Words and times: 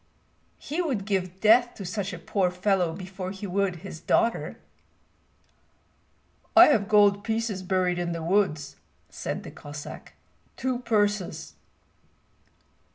"He 0.57 0.81
would 0.81 1.05
give 1.05 1.41
death 1.41 1.75
to 1.75 1.85
such 1.85 2.11
a 2.11 2.17
poor 2.17 2.49
fellow 2.49 2.91
before 2.91 3.29
he 3.29 3.45
would 3.45 3.75
his 3.85 3.99
daughter." 3.99 4.57
"I 6.57 6.69
have 6.69 6.87
gold 6.89 7.23
pieces 7.23 7.61
buried 7.61 7.99
in 7.99 8.11
the 8.11 8.23
woods," 8.23 8.77
said 9.11 9.43
the 9.43 9.51
Cossack, 9.51 10.13
"two 10.57 10.79
purses." 10.79 11.53